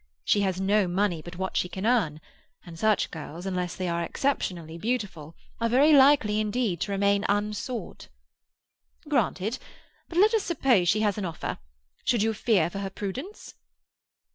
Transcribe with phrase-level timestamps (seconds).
[0.25, 2.21] She has no money but what she can earn,
[2.65, 8.07] and such girls, unless they are exceptionally beautiful, are very likely indeed to remain unsought."
[9.07, 9.59] "Granted.
[10.09, 11.59] But let us suppose she has an offer.
[12.03, 13.53] Should you fear for her prudence?"